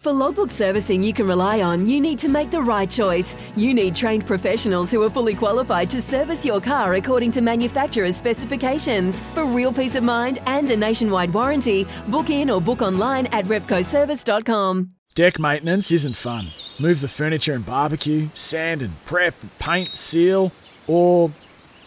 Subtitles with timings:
[0.00, 3.36] For logbook servicing you can rely on, you need to make the right choice.
[3.54, 8.16] You need trained professionals who are fully qualified to service your car according to manufacturer's
[8.16, 9.20] specifications.
[9.34, 13.44] For real peace of mind and a nationwide warranty, book in or book online at
[13.44, 14.88] repcoservice.com.
[15.14, 16.46] Deck maintenance isn't fun.
[16.78, 20.50] Move the furniture and barbecue, sand and prep, paint, seal,
[20.86, 21.30] or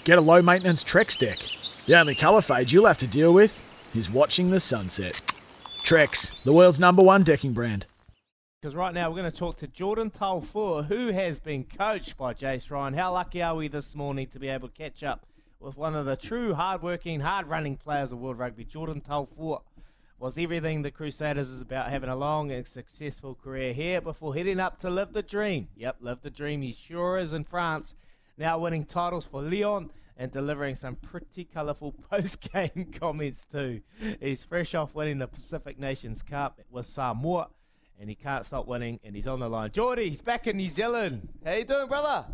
[0.03, 1.39] get a low maintenance Trex deck.
[1.87, 5.19] The only colour fade you'll have to deal with is watching the sunset.
[5.83, 7.87] Trex, the world's number one decking brand.
[8.63, 12.33] Because right now we're going to talk to Jordan Taufua, who has been coached by
[12.33, 12.93] Jace Ryan.
[12.93, 15.25] How lucky are we this morning to be able to catch up
[15.59, 19.63] with one of the true hard-working, hard-running players of World Rugby, Jordan Taufua.
[20.17, 24.61] Was everything the Crusaders is about having a long and successful career here before heading
[24.61, 25.67] up to live the dream.
[25.75, 26.61] Yep, live the dream.
[26.61, 27.97] He sure is in France.
[28.37, 33.81] Now winning titles for Lyon and delivering some pretty colourful post-game comments too.
[34.21, 37.49] He's fresh off winning the Pacific Nations Cup with Samoa
[37.99, 39.71] and he can't stop winning, and he's on the line.
[39.71, 41.29] Geordie, he's back in New Zealand.
[41.45, 42.25] How you doing, brother?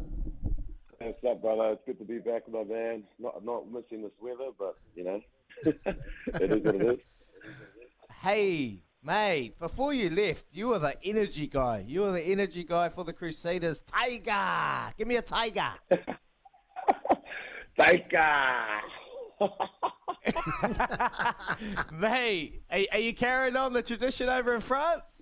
[1.00, 1.72] What's up, brother?
[1.72, 3.04] It's good to be back with my man.
[3.20, 5.22] Not not missing this weather, but you know,
[5.66, 6.98] it is what it is.
[8.22, 11.86] Hey, mate, before you left, you were the energy guy.
[11.88, 13.80] You were the energy guy for the Crusaders.
[13.80, 15.72] Tiger, give me a tiger.
[17.80, 18.82] tiger.
[21.94, 25.19] mate, are, are you carrying on the tradition over in France?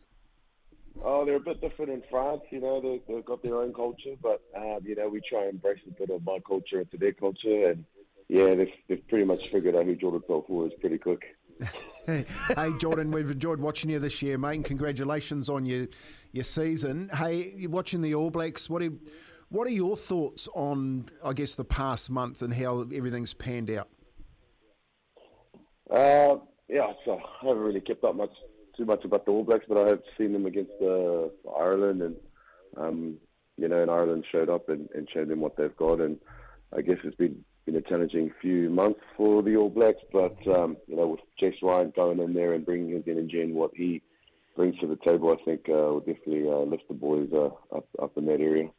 [1.04, 2.42] Oh, they're a bit different in France.
[2.50, 5.56] You know, they, they've got their own culture, but um, you know, we try and
[5.56, 7.86] embrace a bit of my culture into their culture, and
[8.28, 11.24] yeah, they've, they've pretty much figured out who Jordan Taufua is pretty quick.
[12.06, 12.26] hey,
[12.80, 15.88] Jordan, we've enjoyed watching you this year, mate, and congratulations on your
[16.32, 17.10] your season.
[17.14, 18.70] Hey, you're watching the All Blacks.
[18.70, 18.92] What are
[19.50, 23.88] what are your thoughts on, I guess, the past month and how everything's panned out?
[25.90, 26.36] Uh,
[26.68, 28.34] yeah, so I haven't really kept up much
[28.78, 31.28] too much about the All Blacks, but I have seen them against uh,
[31.58, 32.16] Ireland, and
[32.78, 33.18] um,
[33.58, 36.18] you know, and Ireland showed up and, and showed them what they've got, and
[36.76, 40.78] I guess it's been been a challenging few months for the All Blacks, but um,
[40.88, 44.02] you know, with Jace Ryan going in there and bringing his energy and what he
[44.56, 47.88] brings to the table, I think uh, will definitely uh, lift the boys uh, up
[48.02, 48.70] up in that area.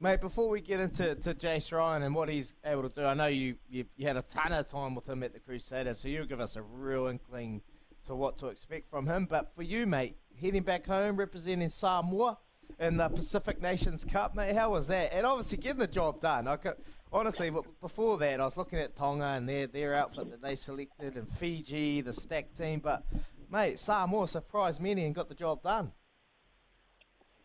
[0.00, 3.14] Mate, before we get into to Jace Ryan and what he's able to do, I
[3.14, 6.08] know you, you, you had a ton of time with him at the Crusaders, so
[6.08, 7.62] you'll give us a real inkling
[8.06, 9.26] to what to expect from him.
[9.28, 12.38] But for you, mate, heading back home, representing Samoa
[12.78, 15.14] in the Pacific Nations Cup, mate, how was that?
[15.14, 16.48] And obviously getting the job done.
[16.48, 16.76] I could,
[17.12, 21.16] honestly, before that, I was looking at Tonga and their their outfit that they selected,
[21.16, 22.80] and Fiji, the stack team.
[22.80, 23.04] But
[23.50, 25.92] mate, Samoa surprised many and got the job done.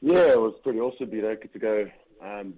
[0.02, 1.86] Yeah, it was pretty awesome, you know, to go
[2.24, 2.54] um,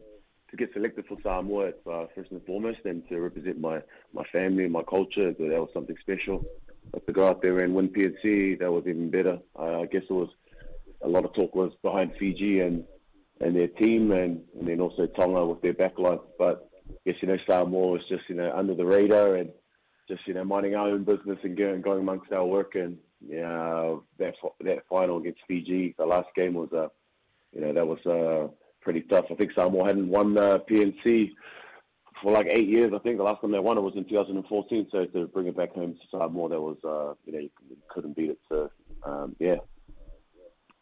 [0.52, 3.82] to get selected for Samoa uh, first and foremost, and to represent my
[4.14, 5.32] my family and my culture.
[5.32, 6.46] That was something special.
[7.06, 9.40] To go out there and win PNC, that was even better.
[9.58, 10.30] Uh, I guess it was
[11.02, 12.84] a lot of talk was behind Fiji and
[13.42, 16.20] and their team, and, and then also Tonga with their backline.
[16.38, 19.52] But I guess you know Samoa was just you know under the radar and
[20.08, 22.76] just you know minding our own business and going going amongst our work.
[22.76, 26.88] And yeah, that that final against Fiji, the last game was a uh,
[27.54, 28.52] you know that was uh,
[28.82, 29.26] pretty tough.
[29.32, 31.32] I think Samoa hadn't won the PNC
[32.22, 32.92] for like eight years.
[32.94, 34.88] I think the last time they won it was in 2014.
[34.92, 37.50] So to bring it back home to Samoa, that was uh, you know you
[37.90, 38.40] couldn't beat it.
[38.50, 38.70] So
[39.04, 39.58] um, yeah.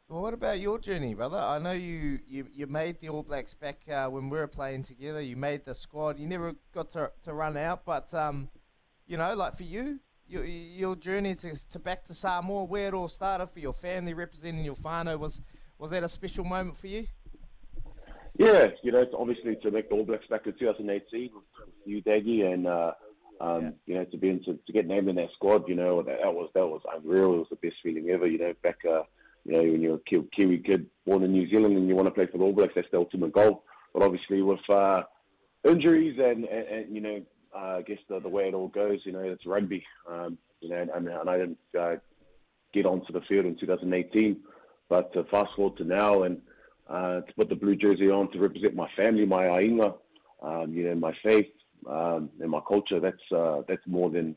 [0.10, 1.38] Well, what about your journey, brother?
[1.38, 4.84] I know you, you, you made the All Blacks back uh, when we were playing
[4.84, 5.20] together.
[5.20, 6.18] You made the squad.
[6.18, 8.48] You never got to, to run out, but um,
[9.06, 12.94] you know, like for you, your, your journey to, to back to Samoa, where it
[12.94, 15.42] all started for your family representing your whānau, was
[15.78, 17.08] was that a special moment for you?
[18.38, 21.44] Yeah, you know, obviously to make the All Blacks back in 2018 with
[21.86, 22.92] you, Daggy, and uh,
[23.42, 23.70] um, yeah.
[23.86, 26.20] you know to be in, to, to, get named in that squad, you know, that,
[26.22, 27.34] that, was that was unreal.
[27.34, 28.28] It was the best feeling ever.
[28.28, 29.04] You know, back uh,
[29.44, 32.14] you know when you're a Kiwi kid born in New Zealand and you want to
[32.14, 33.64] play for the All Blacks, that's the ultimate goal.
[33.94, 35.04] But obviously with uh,
[35.68, 37.22] injuries and, and, and, you know,
[37.56, 39.84] uh, I guess the, the way it all goes, you know, it's rugby.
[40.08, 41.96] Um, you know, and, and I didn't uh,
[42.74, 44.38] get onto the field in 2018,
[44.90, 46.42] but fast forward to now and
[46.90, 49.96] uh, to put the blue jersey on to represent my family, my ainga,
[50.42, 51.48] um, you know, my faith
[51.90, 53.00] um, and my culture.
[53.00, 54.36] That's uh, that's more than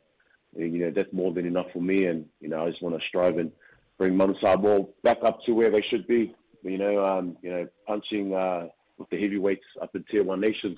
[0.56, 2.06] you know that's more than enough for me.
[2.06, 3.52] And you know, I just want to strive and
[3.98, 6.34] bring Manu Samoa back up to where they should be.
[6.62, 8.68] You know, um, you know, punching uh,
[8.98, 10.76] with the heavyweights up in Tier One nations.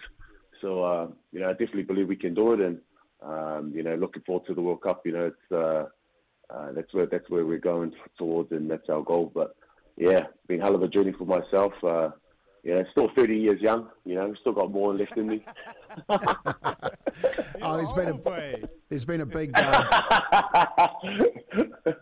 [0.60, 2.78] So uh, you know, I definitely believe we can do it, and
[3.22, 5.02] um, you know, looking forward to the World Cup.
[5.04, 5.86] You know, it's uh,
[6.54, 9.32] uh, that's where that's where we're going towards, and that's our goal.
[9.34, 9.56] But
[9.96, 11.72] yeah, been a hell of a journey for myself.
[11.82, 12.10] Uh,
[12.62, 13.88] yeah, still 30 years young.
[14.04, 15.44] You know, still got more left in me.
[16.08, 18.58] oh, there's been a
[18.88, 20.86] there's been a big uh,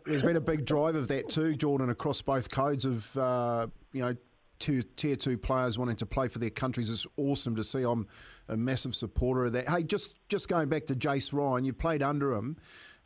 [0.06, 4.02] there's been a big drive of that too, Jordan, across both codes of uh, you
[4.02, 4.14] know
[4.60, 6.90] two, tier two players wanting to play for their countries.
[6.90, 7.82] It's awesome to see.
[7.82, 8.06] I'm
[8.48, 9.69] a massive supporter of that.
[9.69, 12.56] Hey, just just going back to Jace Ryan, you've played under him.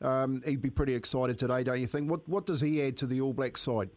[0.02, 2.10] Um, he'd be pretty excited today, don't you think?
[2.10, 3.88] What what does he add to the All Black side?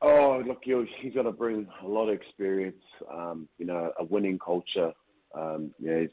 [0.00, 2.82] Oh, look, he's got to bring a lot of experience.
[3.12, 4.92] Um, you know, a winning culture.
[5.34, 6.10] Um, you know, he's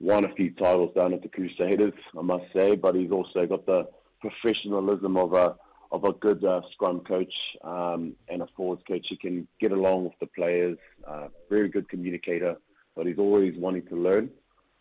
[0.00, 3.64] won a few titles down at the Crusaders, I must say, but he's also got
[3.66, 3.88] the
[4.20, 5.56] professionalism of a
[5.92, 7.34] of a good uh, scrum coach
[7.64, 9.06] um, and a forwards coach.
[9.10, 10.78] He can get along with the players.
[11.06, 12.56] Uh, very good communicator,
[12.96, 14.30] but he's always wanting to learn.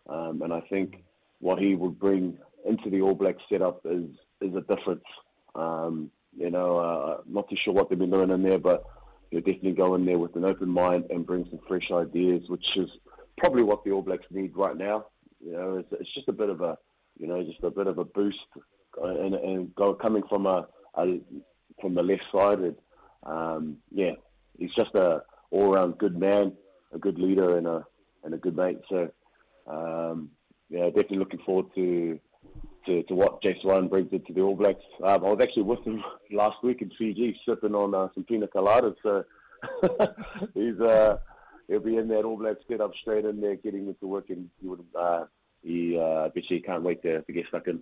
[0.09, 1.03] Um, and I think
[1.39, 4.09] what he would bring into the All Black setup is
[4.41, 5.03] is a difference.
[5.53, 8.83] Um, you know, uh, not too sure what they've been doing in there, but
[9.31, 12.65] you definitely go in there with an open mind and bring some fresh ideas, which
[12.75, 12.89] is
[13.37, 15.05] probably what the All Blacks need right now.
[15.43, 16.77] You know, it's, it's just a bit of a,
[17.17, 18.37] you know, just a bit of a boost,
[19.01, 21.19] uh, and, and go coming from a, a
[21.79, 22.59] from the left side.
[22.59, 22.75] And,
[23.23, 24.11] um, yeah,
[24.57, 26.53] he's just a all-round good man,
[26.93, 27.85] a good leader, and a
[28.23, 28.79] and a good mate.
[28.89, 29.09] So,
[29.67, 30.29] um,
[30.69, 32.19] yeah, definitely looking forward to
[32.85, 34.83] to, to what Jace Ryan brings into the All Blacks.
[35.03, 38.47] Um, I was actually with him last week in Fiji, sipping on uh, some pina
[38.47, 38.95] coladas.
[39.03, 39.23] So
[40.53, 41.17] he's uh,
[41.67, 44.49] he'll be in that All Blacks, Black setup straight in there, getting into work, and
[44.61, 45.25] he would uh,
[45.63, 47.81] he uh, bet you he can't wait to, to get stuck in.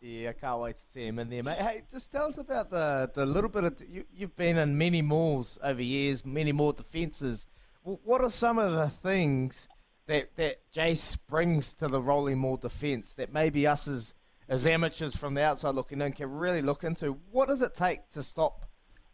[0.00, 1.58] Yeah, I can't wait to see him in there, mate.
[1.58, 5.02] Hey, just tell us about the the little bit of you, you've been in many
[5.02, 7.46] mauls over years, many maul defences.
[7.82, 9.68] What are some of the things
[10.06, 14.14] that that Jace brings to the Rolling Maul defence that maybe us as
[14.48, 17.18] as amateurs from the outside looking in can really look into.
[17.30, 18.66] What does it take to stop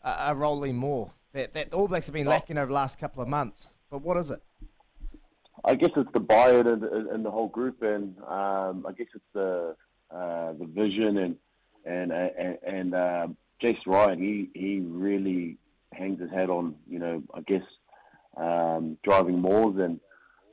[0.02, 3.22] a, a Rolling Maul that that All Blacks have been lacking over the last couple
[3.22, 3.70] of months?
[3.90, 4.42] But what is it?
[5.64, 9.24] I guess it's the buy-in and, and the whole group, and um, I guess it's
[9.34, 9.76] the
[10.10, 11.36] uh, the vision and
[11.84, 14.18] and and, and um, Jace Ryan.
[14.18, 15.58] He he really
[15.92, 17.62] hangs his hat on you know I guess
[18.36, 20.00] um, driving mauls and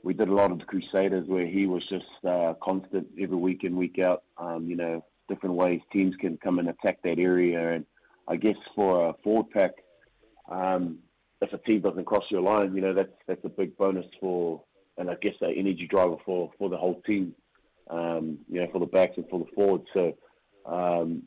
[0.03, 3.63] we did a lot of the Crusaders where he was just uh, constant every week
[3.63, 4.23] in, week out.
[4.37, 7.73] Um, you know, different ways teams can come and attack that area.
[7.73, 7.85] And
[8.27, 9.71] I guess for a forward pack,
[10.49, 10.99] um,
[11.41, 14.63] if a team doesn't cross your line, you know, that's that's a big bonus for,
[14.97, 17.35] and I guess an energy driver for, for the whole team,
[17.89, 19.85] um, you know, for the backs and for the forwards.
[19.93, 20.13] So
[20.65, 21.23] um,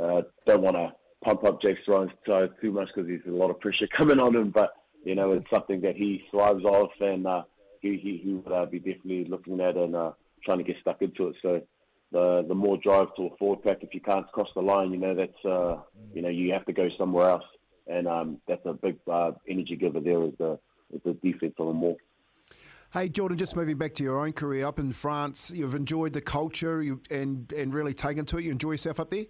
[0.00, 0.92] uh, don't want to
[1.22, 2.12] pump up Jake Ryan's
[2.60, 4.72] too much because there's a lot of pressure coming on him, but,
[5.04, 7.42] you know, it's something that he thrives off and, uh,
[7.80, 10.12] he would uh, be definitely looking at and uh,
[10.44, 11.36] trying to get stuck into it.
[11.42, 11.62] So
[12.12, 14.98] the the more drive to a forward pack, if you can't cross the line, you
[14.98, 15.78] know that's uh,
[16.14, 17.44] you know you have to go somewhere else,
[17.86, 20.58] and um, that's a big uh, energy giver there is the
[20.92, 21.96] is the defense on the maul.
[22.92, 26.20] Hey Jordan, just moving back to your own career up in France, you've enjoyed the
[26.20, 28.44] culture you, and and really taken to it.
[28.44, 29.26] You enjoy yourself up there.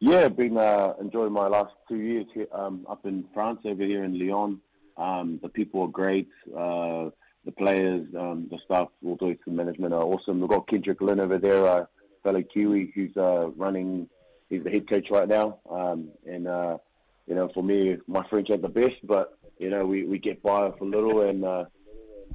[0.00, 4.02] Yeah, been uh, enjoying my last two years here, um, up in France over here
[4.02, 4.60] in Lyon.
[4.96, 6.28] Um, the people are great.
[6.50, 7.10] Uh,
[7.44, 10.40] the players, um, the staff, all the management are awesome.
[10.40, 11.88] We've got Kendrick Lynn over there, a
[12.22, 14.08] fellow Kiwi, who's uh, running.
[14.48, 16.78] He's the head coach right now, um, and uh,
[17.26, 20.42] you know, for me, my French ain't the best, but you know, we, we get
[20.42, 21.64] by for little, and uh,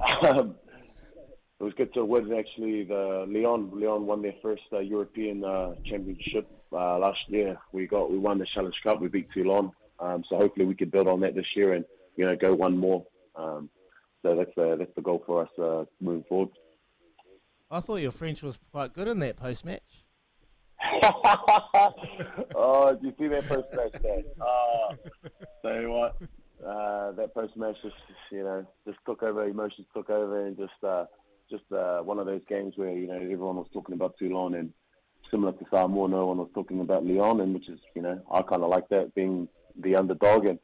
[0.22, 0.54] it
[1.60, 2.32] was good to win.
[2.32, 7.58] Actually, the Lyon Lyon won their first uh, European uh, championship uh, last year.
[7.72, 9.00] We got we won the Challenge Cup.
[9.00, 11.84] We beat Toulon, um, so hopefully we can build on that this year and
[12.16, 13.06] you know go one more.
[13.36, 13.70] Um,
[14.22, 16.50] so that's uh, that's the goal for us uh, moving forward.
[17.70, 20.04] I thought your French was quite good in that post match.
[22.54, 24.02] oh, did you see that post match?
[24.02, 24.22] There?
[24.40, 24.94] Oh,
[25.62, 26.16] tell you what,
[26.64, 27.96] uh, that post match just
[28.30, 31.04] you know just took over, emotions took over, and just uh,
[31.50, 34.72] just uh, one of those games where you know everyone was talking about Toulon and
[35.30, 38.42] similar to Samoa, no one was talking about Lyon, and which is you know I
[38.42, 39.48] kind of like that being
[39.80, 40.58] the underdog and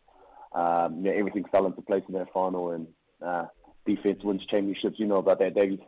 [0.55, 2.87] um, yeah, everything fell into place in that final and
[3.25, 3.47] uh,
[3.87, 4.99] defense wins championships.
[4.99, 5.81] You know about that, Davey.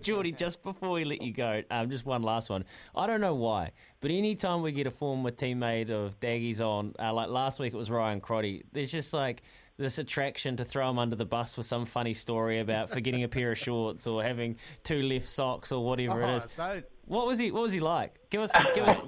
[0.00, 2.64] Geordie, just before we let you go, um, just one last one.
[2.94, 7.12] I don't know why, but anytime we get a former teammate of Daggy's on, uh,
[7.12, 9.42] like last week it was Ryan Crotty, there's just like
[9.76, 13.28] this attraction to throw him under the bus with some funny story about forgetting a
[13.28, 16.48] pair of shorts or having two left socks or whatever oh, it is.
[16.56, 17.50] Don't What was he?
[17.50, 18.14] What was he like?
[18.28, 18.98] Give us, give us.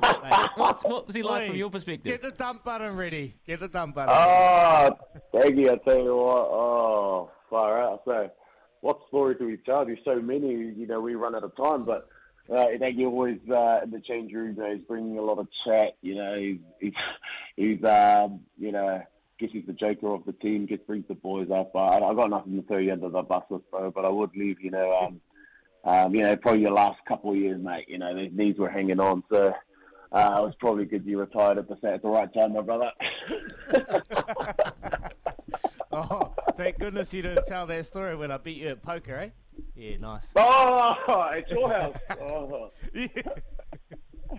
[0.56, 2.10] what, what was he like Oi, from your perspective?
[2.10, 3.34] Get the dump button ready.
[3.46, 4.14] Get the dump button.
[4.16, 4.96] Oh,
[5.38, 5.70] thank you.
[5.70, 6.48] I tell you what.
[6.50, 8.00] Oh, far out.
[8.06, 8.30] So,
[8.80, 9.84] what story do we tell?
[9.84, 10.48] There's so many.
[10.48, 11.84] You know, we run out of time.
[11.84, 12.08] But
[12.50, 14.56] uh, Inagi always uh, in the change room.
[14.56, 15.96] You know, he's bringing a lot of chat.
[16.00, 16.92] You know, he's he's,
[17.56, 19.02] he's um, you know.
[19.38, 20.66] Guess he's the joker of the team.
[20.68, 21.74] Just brings the boys up.
[21.74, 23.90] I, I got nothing to throw you under the bus with, bro.
[23.90, 24.60] But I would leave.
[24.60, 25.20] You know, um,
[25.84, 27.86] um, you know, probably your last couple of years, mate.
[27.88, 29.22] You know, these knees were hanging on.
[29.30, 29.48] So
[30.12, 32.90] uh, it was probably good you retired at the, at the right time, my brother.
[35.92, 39.30] Oh, thank goodness you didn't tell that story when I beat you at poker, eh?
[39.74, 40.22] Yeah, nice.
[40.36, 40.94] oh,
[41.32, 41.96] it's your house.
[42.20, 43.08] Oh, Yeah.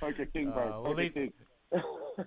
[0.00, 0.74] poker king, bro.
[0.76, 1.32] Oh, we'll leave- king.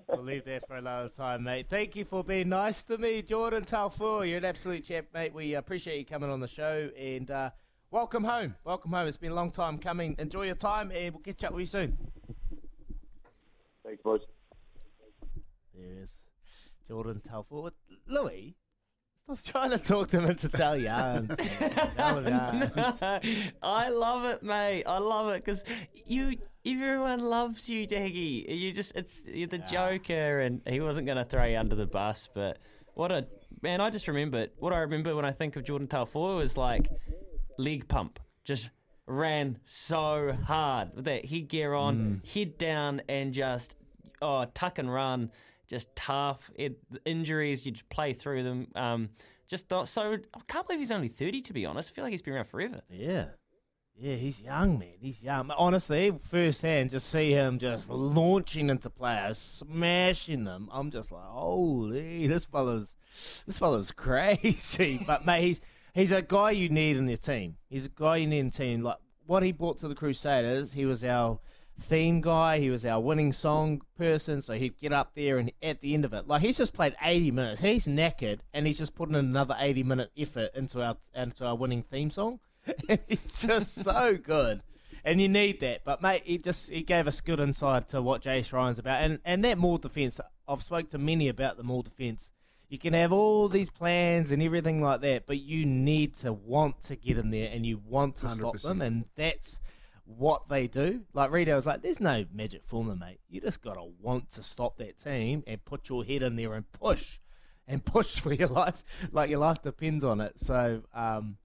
[0.09, 1.67] We'll leave that for another time, mate.
[1.69, 4.27] Thank you for being nice to me, Jordan Taufua.
[4.27, 5.31] You're an absolute champ, mate.
[5.33, 7.51] We appreciate you coming on the show and uh,
[7.91, 8.55] welcome home.
[8.63, 9.07] Welcome home.
[9.07, 10.15] It's been a long time coming.
[10.19, 11.97] Enjoy your time and we'll catch up with you soon.
[13.85, 14.21] Thanks, boys.
[15.75, 16.21] There is.
[16.87, 17.73] Jordan Telford.
[18.07, 18.55] Louis,
[19.23, 21.29] stop trying to talk them into tell Italian.
[23.61, 24.83] I love it, mate.
[24.85, 25.65] I love it because
[26.05, 28.45] you, everyone loves you, Daggy.
[28.47, 31.87] You just, it's you're the joker, and he wasn't going to throw you under the
[31.87, 32.29] bus.
[32.33, 32.59] But
[32.93, 33.27] what a
[33.61, 33.81] man!
[33.81, 36.89] I just remember what I remember when I think of Jordan Taufua was like
[37.57, 38.69] leg pump, just
[39.05, 43.75] ran so hard with that headgear on, head down, and just
[44.21, 45.31] oh tuck and run,
[45.67, 46.51] just tough.
[46.55, 48.67] It, injuries, you just play through them.
[48.75, 49.09] Um,
[49.47, 50.13] just not so.
[50.13, 51.41] I can't believe he's only thirty.
[51.41, 52.81] To be honest, I feel like he's been around forever.
[52.89, 53.25] Yeah.
[53.99, 54.93] Yeah, he's young, man.
[54.99, 55.49] He's young.
[55.49, 60.69] Honestly, firsthand, just see him just launching into players, smashing them.
[60.71, 62.95] I'm just like, holy, this fella's,
[63.47, 65.03] this fella's crazy.
[65.07, 65.61] but mate, he's
[65.97, 67.57] he's a guy you need in your team.
[67.69, 68.83] He's a guy you need in team.
[68.83, 71.39] Like what he brought to the Crusaders, he was our
[71.79, 72.59] theme guy.
[72.59, 74.41] He was our winning song person.
[74.41, 76.95] So he'd get up there and at the end of it, like he's just played
[77.01, 77.61] 80 minutes.
[77.61, 81.83] He's knackered, and he's just putting another 80 minute effort into our into our winning
[81.83, 82.39] theme song.
[82.89, 84.61] and he's just so good.
[85.03, 85.85] And you need that.
[85.85, 89.01] But mate, he just he gave us good insight to what Jace Ryan's about.
[89.01, 92.29] And and that Maul defence, I've spoke to many about the Maul defence.
[92.69, 96.83] You can have all these plans and everything like that, but you need to want
[96.83, 98.61] to get in there and you want to stop 100%.
[98.63, 99.59] them, and that's
[100.03, 101.01] what they do.
[101.13, 103.19] Like Rito was like, "There's no magic formula, mate.
[103.29, 106.69] You just gotta want to stop that team and put your head in there and
[106.71, 107.19] push,
[107.67, 111.37] and push for your life, like your life depends on it." So, um,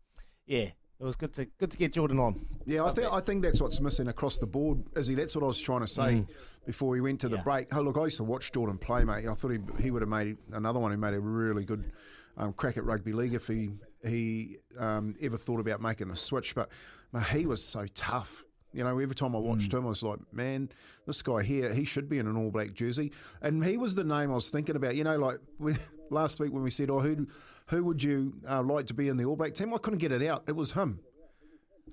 [0.46, 0.70] yeah,
[1.02, 2.46] it was good to good to get Jordan on.
[2.64, 5.14] Yeah, I think I think that's what's missing across the board, Izzy.
[5.16, 6.24] That's what I was trying to say
[6.64, 7.42] before we went to the Yeah.
[7.42, 7.74] break.
[7.74, 9.26] Oh, look, I used to watch Jordan play, mate.
[9.26, 11.90] I thought he, he would have made another one who made a really good
[12.36, 13.72] um, crack at rugby league if he
[14.06, 16.54] he um, ever thought about making the switch.
[16.54, 16.68] But
[17.12, 18.44] man, he was so tough.
[18.72, 20.68] You know, every time I watched him, I was like, man,
[21.06, 23.12] this guy here, he should be in an All Black jersey.
[23.42, 24.96] And he was the name I was thinking about.
[24.96, 25.74] You know, like we,
[26.10, 27.26] last week when we said, oh, who
[27.66, 29.72] who would you uh, like to be in the All Black team?
[29.74, 30.44] I couldn't get it out.
[30.46, 31.00] It was him.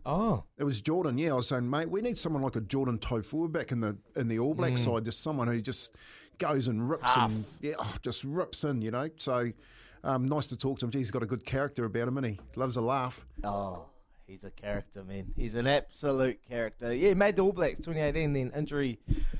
[0.06, 1.32] Oh, It was Jordan, yeah.
[1.32, 4.28] I was saying, mate, we need someone like a Jordan Taufua back in the in
[4.28, 5.96] the All Black side, just someone who just
[6.38, 9.10] goes and rips and yeah, oh, just rips in, you know.
[9.18, 9.52] So
[10.04, 10.92] um, nice to talk to him.
[10.92, 13.26] Gee, he's got a good character about him, and he loves a laugh.
[13.44, 13.88] oh,
[14.30, 15.34] he's a character, man.
[15.36, 16.94] He's an absolute character.
[16.94, 19.00] Yeah, he made the All Blacks 2018, then injury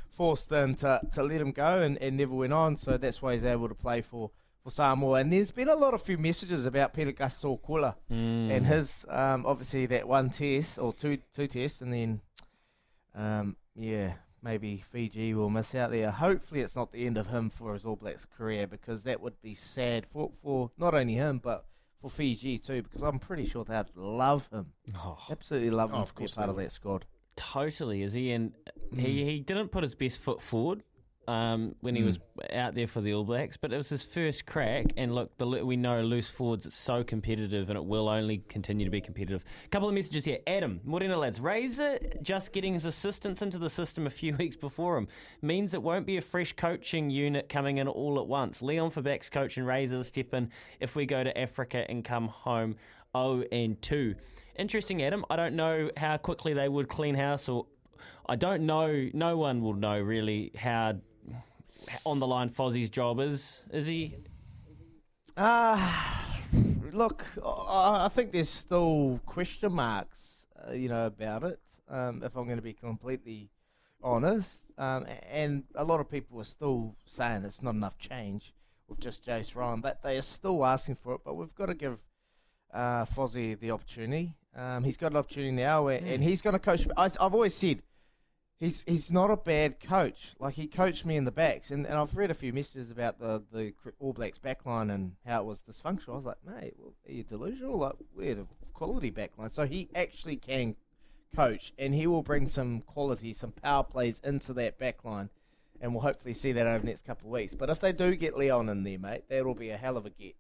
[0.10, 2.76] forced them to, to let him go and, and never went on.
[2.76, 4.32] So that's why he's able to play for,
[4.64, 5.20] for Samoa.
[5.20, 7.96] And there's been a lot of few messages about Pita Gus Sowakula
[8.52, 12.22] and his um, obviously that one test or two two tests, and then
[13.16, 14.14] um, yeah.
[14.42, 16.12] Maybe Fiji will miss out there.
[16.12, 19.42] Hopefully, it's not the end of him for his All Blacks career because that would
[19.42, 21.66] be sad for, for not only him but
[22.02, 22.82] for Fiji too.
[22.84, 24.68] Because I'm pretty sure they'd love him,
[25.32, 27.06] absolutely love him Oh, of to be course part of that squad.
[27.36, 28.32] Totally, is he?
[28.32, 28.54] And
[28.94, 29.00] Mm.
[29.02, 30.84] he, he didn't put his best foot forward
[31.30, 32.06] um, when he Mm.
[32.06, 32.20] was
[32.52, 34.88] out there for the All Blacks, but it was his first crack.
[34.98, 38.84] And look, the, we know loose forwards it's so competitive, and it will only continue
[38.86, 39.46] to be competitive.
[39.66, 40.40] A couple of messages here.
[40.48, 44.98] Adam, Morena lads, Razor just getting his assistants into the system a few weeks before
[44.98, 45.08] him
[45.42, 48.62] means it won't be a fresh coaching unit coming in all at once.
[48.64, 52.28] Leon for backs coach and Razor step in if we go to Africa and come
[52.30, 52.76] home
[53.16, 54.16] 0 and 2.
[54.58, 55.24] Interesting, Adam.
[55.30, 57.68] I don't know how quickly they would clean house, or
[58.28, 59.10] I don't know.
[59.14, 60.96] No one will know really how
[62.06, 63.66] on the line Fozzie's job is.
[63.72, 64.16] Is he?
[65.36, 65.94] Uh,
[66.92, 71.60] look, I, think there's still question marks, uh, you know, about it.
[71.90, 73.50] Um, if I'm going to be completely
[74.04, 78.54] honest, um, and a lot of people are still saying it's not enough change
[78.88, 81.22] with just Jace Ryan, but they are still asking for it.
[81.24, 82.00] But we've got to give
[82.74, 84.36] uh, Fozzie the opportunity.
[84.56, 86.88] Um, he's got an opportunity now, where, and he's going to coach.
[86.98, 87.82] I, I've always said
[88.60, 90.34] he's he's not a bad coach.
[90.40, 93.20] Like he coached me in the backs, and, and I've read a few messages about
[93.20, 96.14] the the All Blacks backline and how it was dysfunctional.
[96.14, 97.78] I was like, mate, well, are you delusional?
[97.78, 100.76] Like we had a quality backline, so he actually can
[101.36, 105.30] coach, and he will bring some quality, some power plays into that backline,
[105.80, 107.54] and we'll hopefully see that over the next couple of weeks.
[107.54, 110.10] But if they do get Leon in there, mate, that'll be a hell of a
[110.10, 110.36] get,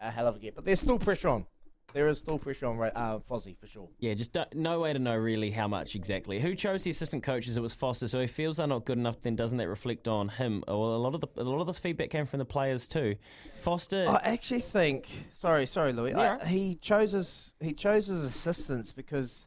[0.00, 0.54] a hell of a get.
[0.54, 1.46] But there's still pressure on.
[1.92, 3.88] There is still pressure on uh, Fozzie for sure.
[3.98, 6.40] Yeah, just no way to know really how much exactly.
[6.40, 7.56] Who chose the assistant coaches?
[7.56, 8.06] It was Foster.
[8.06, 9.20] So he feels they're not good enough.
[9.20, 10.62] Then doesn't that reflect on him?
[10.68, 13.16] Well, a lot of the a lot of this feedback came from the players too.
[13.58, 14.06] Foster.
[14.08, 15.08] I actually think.
[15.34, 16.12] Sorry, sorry, Louis.
[16.12, 16.38] Yeah.
[16.40, 19.46] I, he chose his he chose his assistants because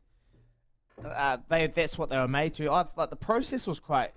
[1.03, 2.69] uh, they that's what they were made to.
[2.69, 4.11] I like the process was quite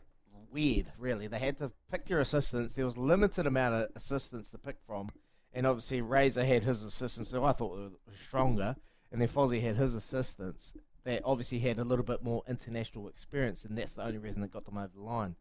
[0.50, 0.86] weird.
[0.98, 2.72] Really, they had to pick their assistants.
[2.74, 5.10] There was limited amount of assistants to pick from
[5.56, 8.76] and obviously Razor had his assistants, so I thought were stronger,
[9.10, 13.64] and then Fozzie had his assistants that obviously had a little bit more international experience,
[13.64, 15.34] and that's the only reason that got them over the line.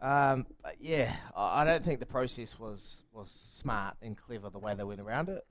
[0.00, 4.74] Um, but yeah, I don't think the process was was smart and clever the way
[4.74, 5.44] they went around it.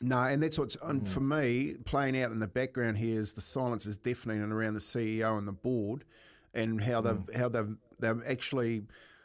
[0.00, 3.40] No, and that's what's and for me playing out in the background here is the
[3.40, 6.04] silence is deafening and around the CEO and the board,
[6.54, 8.82] and how they've how they've they've actually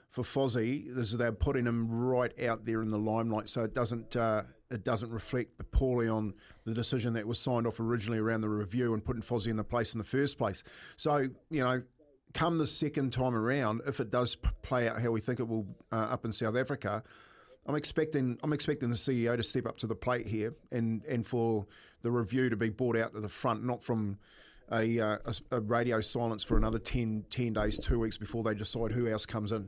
[0.10, 4.16] for Fozzie, is they're putting him right out there in the limelight, so it doesn't
[4.16, 6.34] uh, it doesn't reflect poorly on
[6.66, 9.64] the decision that was signed off originally around the review and putting Fozzie in the
[9.64, 10.64] place in the first place.
[10.96, 11.84] So you know,
[12.34, 15.68] come the second time around, if it does play out how we think it will
[15.92, 17.04] uh, up in South Africa,
[17.68, 21.26] I'm expecting I'm expecting the CEO to step up to the plate here and and
[21.26, 21.68] for
[22.02, 24.18] the review to be brought out to the front, not from.
[24.72, 28.54] A, uh, a, a radio silence for another 10, 10 days, two weeks before they
[28.54, 29.68] decide who else comes in.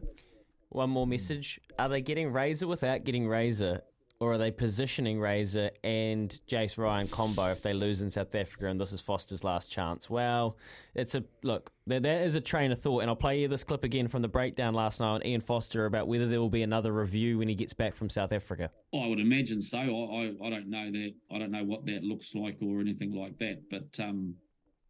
[0.72, 1.60] One more message.
[1.78, 3.82] Are they getting Razor without getting Razor?
[4.22, 8.68] Or are they positioning Razor and Jace Ryan combo if they lose in South Africa
[8.68, 10.10] and this is Foster's last chance?
[10.10, 10.58] Well,
[10.96, 13.84] it's a look, there is a train of thought, and I'll play you this clip
[13.84, 16.94] again from the breakdown last night on Ian Foster about whether there will be another
[16.94, 18.70] review when he gets back from South Africa.
[18.94, 19.80] I would imagine so.
[19.80, 21.14] I, I, I don't know that.
[21.32, 23.64] I don't know what that looks like or anything like that.
[23.72, 24.36] But um,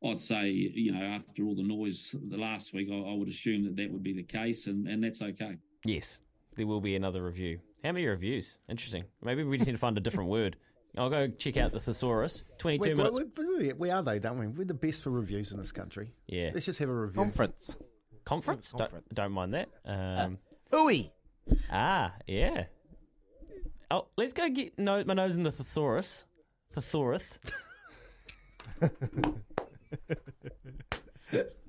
[0.04, 3.64] I'd say, you know, after all the noise the last week, I, I would assume
[3.64, 5.56] that that would be the case, and, and that's okay.
[5.86, 6.20] Yes,
[6.56, 7.60] there will be another review.
[7.84, 8.58] How many reviews?
[8.70, 9.06] Interesting.
[9.24, 10.58] Maybe we just need to find a different word.
[10.98, 12.44] I'll go check out the thesaurus.
[12.58, 13.20] 22 we, minutes.
[13.38, 14.48] We, we, we are, though, don't we?
[14.48, 16.12] We're the best for reviews in this country.
[16.28, 16.52] Yeah.
[16.54, 17.16] Let's just have a review.
[17.16, 17.78] Conference.
[18.26, 18.72] Conference?
[18.72, 19.06] Conference.
[19.08, 19.70] Don't, don't mind that.
[19.86, 20.38] Um,
[20.72, 21.12] Ooey.
[21.72, 22.66] ah, yeah.
[23.90, 26.26] Oh, let's go get no, my nose in the thesaurus.
[26.72, 27.40] Thesaurus.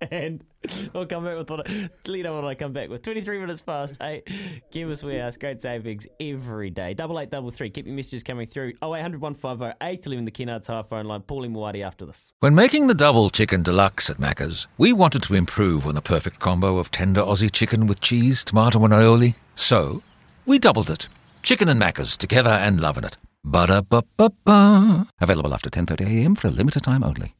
[0.00, 0.44] and
[0.92, 3.02] we'll come back with what let you know what I come back with.
[3.02, 4.22] 23 minutes past 8.
[4.70, 6.94] Chemist Warehouse, great savings every day.
[6.94, 7.70] Double eight, double three.
[7.70, 8.74] Keep your messages coming through.
[8.82, 11.22] Oh, 0800 150 811 the Kennards Hire phone line.
[11.22, 12.32] Paulie Muadi after this.
[12.40, 16.38] When making the double chicken deluxe at Macca's, we wanted to improve on the perfect
[16.38, 19.36] combo of tender Aussie chicken with cheese, tomato, and aioli.
[19.54, 20.02] So,
[20.46, 21.08] we doubled it.
[21.42, 23.16] Chicken and Macca's together and loving it.
[23.44, 25.06] Ba-da-ba-ba-ba.
[25.20, 27.34] Available after 10.30am for a limited time only.